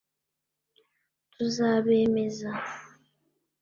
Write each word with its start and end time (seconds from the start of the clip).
tuzabemeza 1.33 2.49